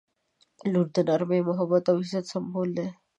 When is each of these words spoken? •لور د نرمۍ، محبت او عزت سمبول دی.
•لور 0.71 0.87
د 0.95 0.97
نرمۍ، 1.07 1.41
محبت 1.49 1.83
او 1.91 1.97
عزت 2.03 2.25
سمبول 2.33 2.69
دی. 2.77 2.87